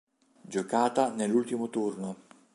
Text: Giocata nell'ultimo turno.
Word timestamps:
Giocata 0.41 1.11
nell'ultimo 1.11 1.69
turno. 1.69 2.15